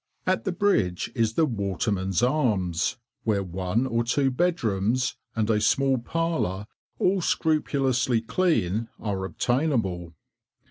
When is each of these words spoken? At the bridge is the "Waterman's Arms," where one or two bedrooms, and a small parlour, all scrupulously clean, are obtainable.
At 0.25 0.45
the 0.45 0.51
bridge 0.51 1.11
is 1.13 1.33
the 1.35 1.45
"Waterman's 1.45 2.23
Arms," 2.23 2.97
where 3.23 3.43
one 3.43 3.85
or 3.85 4.03
two 4.03 4.31
bedrooms, 4.31 5.15
and 5.35 5.47
a 5.47 5.61
small 5.61 5.99
parlour, 5.99 6.65
all 6.97 7.21
scrupulously 7.21 8.19
clean, 8.19 8.89
are 8.99 9.23
obtainable. 9.25 10.15